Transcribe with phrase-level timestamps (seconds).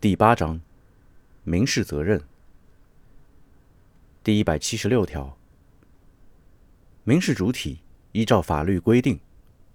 [0.00, 0.58] 第八章
[1.44, 2.22] 民事责任
[4.24, 5.36] 第一百七十六条，
[7.04, 7.80] 民事主体
[8.12, 9.20] 依照法律规定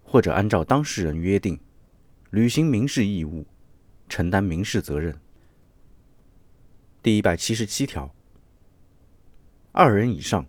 [0.03, 1.59] 或者按照当事人约定
[2.31, 3.46] 履行民事义务，
[4.09, 5.16] 承担民事责任。
[7.04, 8.12] 第一百七十七条，
[9.73, 10.48] 二人以上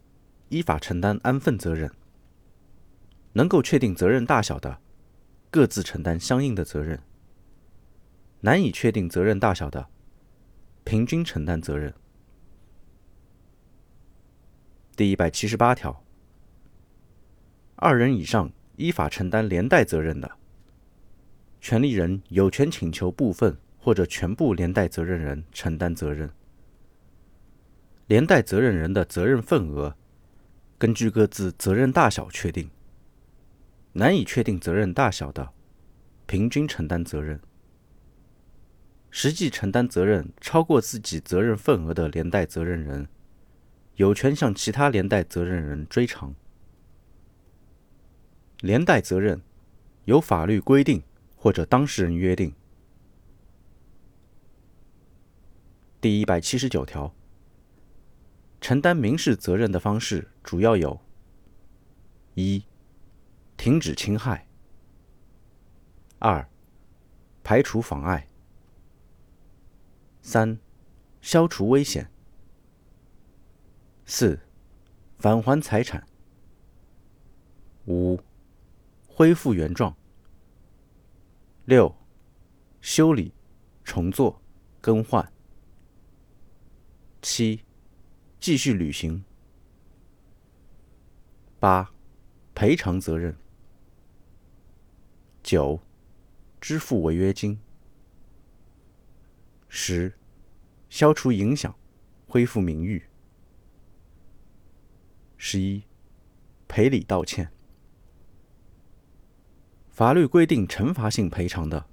[0.49, 1.93] 依法承担安分责任，
[3.35, 4.81] 能够确定责任大小的，
[5.51, 6.99] 各自承担相应的责任。
[8.47, 9.89] 难以确定责任大小的，
[10.84, 11.93] 平均承担责任。
[14.95, 16.05] 第一百七十八条，
[17.75, 20.30] 二人以上依法承担连带责任的，
[21.61, 26.31] 权利人有权请求部分或者全部连带责任人承担责任。
[28.06, 29.97] 连带责任人的责任份额，
[30.78, 32.70] 根据各自责任大小确定。
[33.95, 35.53] 难以确定责任大小的，
[36.28, 37.41] 平均承担责任。
[39.19, 43.09] 实际承担责任超过自己责任份额的连带责任人，
[43.95, 46.34] 有权向其他连带责任人追偿。
[48.61, 49.41] 连带责任
[50.05, 51.03] 由法律规定
[51.34, 52.55] 或者当事人约定。
[55.98, 57.14] 第一百七十九条，
[58.61, 61.00] 承担民事责任的方式主要有：
[62.34, 62.62] 一、
[63.56, 64.47] 停止侵害；
[66.19, 66.47] 二、
[67.42, 68.28] 排除妨碍。
[70.28, 70.58] 三、
[71.20, 72.06] 消除危险；
[74.05, 74.41] 四、
[75.20, 76.02] 返还财产；
[77.86, 78.19] 五、
[79.06, 79.94] 恢复原状；
[81.64, 81.94] 六、
[82.80, 83.32] 修理、
[83.84, 84.42] 重做、
[84.80, 85.30] 更换；
[87.22, 87.62] 七、
[88.41, 89.22] 继续履行；
[91.60, 91.94] 八、
[92.52, 93.34] 赔偿责任；
[95.44, 95.78] 九、
[96.60, 97.60] 支付违约金。
[99.69, 100.12] 十、
[100.89, 101.75] 消除影响，
[102.27, 103.03] 恢复名誉。
[105.36, 105.82] 十一、
[106.66, 107.50] 赔礼道歉。
[109.91, 111.87] 法律规定惩罚性赔偿的，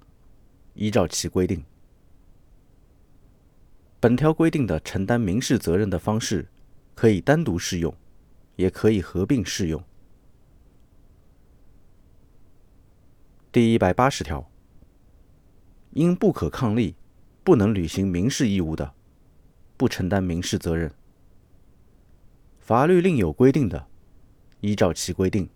[0.74, 1.64] 依照其规定。
[3.98, 6.48] 本条规定的承担民事责任的方式，
[6.94, 7.94] 可以单独适用，
[8.56, 9.82] 也可以合并适用。
[13.50, 14.50] 第一百八十条，
[15.92, 16.96] 因不可抗力。
[17.44, 18.94] 不能履行民事义务的，
[19.76, 20.90] 不承担民事责任。
[22.58, 23.86] 法律另有规定的，
[24.62, 25.50] 依照其规定。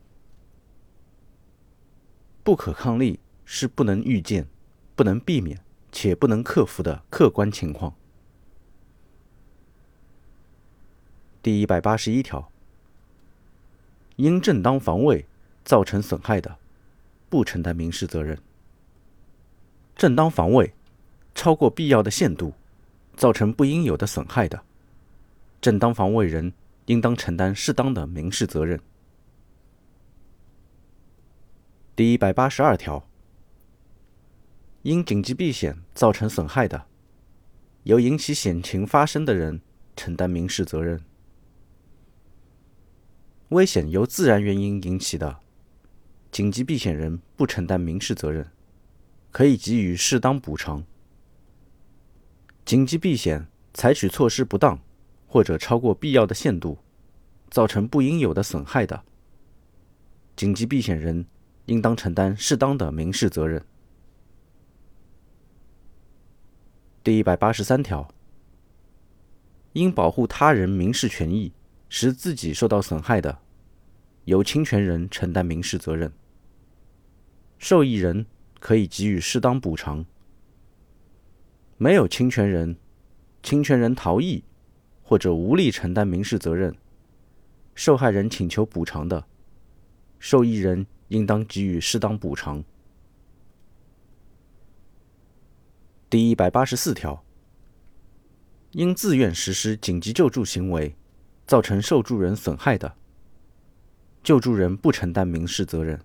[2.44, 4.46] 不可抗力是不能预见、
[4.94, 5.58] 不能避免
[5.90, 7.94] 且不能克服的客观情况。
[11.42, 12.52] 第一百八十一条，
[14.16, 15.24] 因正当防卫
[15.64, 16.58] 造成损害的，
[17.30, 18.38] 不承担民事责任。
[19.96, 20.74] 正当防卫。
[21.38, 22.52] 超过必要的限度，
[23.14, 24.60] 造成不应有的损害的，
[25.60, 26.52] 正当防卫人
[26.86, 28.80] 应当承担适当的民事责任。
[31.94, 33.08] 第一百八十二条，
[34.82, 36.86] 因紧急避险造成损害的，
[37.84, 39.60] 由引起险情发生的人
[39.94, 41.00] 承担民事责任。
[43.50, 45.38] 危险由自然原因引起的，
[46.32, 48.50] 紧急避险人不承担民事责任，
[49.30, 50.82] 可以给予适当补偿。
[52.68, 54.78] 紧急避险采取措施不当，
[55.26, 56.76] 或者超过必要的限度，
[57.48, 59.04] 造成不应有的损害的，
[60.36, 61.24] 紧急避险人
[61.64, 63.64] 应当承担适当的民事责任。
[67.02, 68.06] 第一百八十三条，
[69.72, 71.50] 因保护他人民事权益
[71.88, 73.38] 使自己受到损害的，
[74.26, 76.12] 由侵权人承担民事责任，
[77.56, 78.26] 受益人
[78.60, 80.04] 可以给予适当补偿。
[81.80, 82.76] 没有侵权人，
[83.40, 84.42] 侵权人逃逸
[85.00, 86.76] 或者无力承担民事责任，
[87.72, 89.24] 受害人请求补偿的，
[90.18, 92.64] 受益人应当给予适当补偿。
[96.10, 97.22] 第一百八十四条，
[98.72, 100.96] 因自愿实施紧急救助行为
[101.46, 102.96] 造成受助人损害的，
[104.24, 106.00] 救助人不承担民事责任。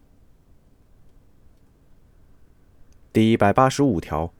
[3.11, 4.31] 第一百八十五条。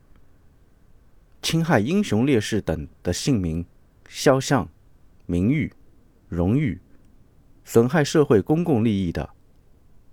[1.44, 3.66] 侵害英雄烈士等的姓名、
[4.08, 4.70] 肖像、
[5.26, 5.74] 名誉、
[6.30, 6.80] 荣誉，
[7.66, 9.30] 损害社会公共利益的，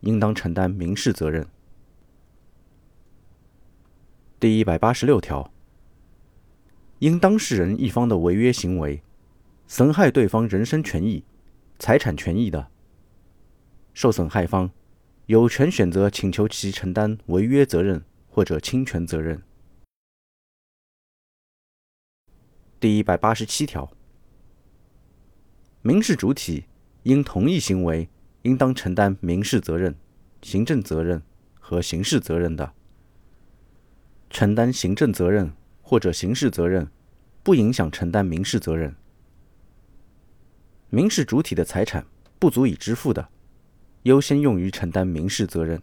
[0.00, 1.46] 应当承担民事责任。
[4.40, 5.52] 第一百八十六条，
[6.98, 9.00] 因当事人一方的违约行为
[9.68, 11.24] 损害对方人身权益、
[11.78, 12.66] 财产权益的，
[13.94, 14.68] 受损害方
[15.26, 19.40] 有权选择请求其承担违约责任或者侵权责任。
[22.80, 23.92] 第一百八十七条，
[25.82, 26.64] 民事主体
[27.02, 28.08] 因同一行为
[28.40, 29.94] 应当承担民事责任、
[30.40, 31.22] 行政责任
[31.60, 32.72] 和刑事责任的，
[34.30, 36.88] 承担行政责任或者刑事责任
[37.42, 38.96] 不影响承担民事责任。
[40.88, 42.06] 民事主体的财产
[42.38, 43.28] 不足以支付的，
[44.04, 45.82] 优先用于承担民事责任。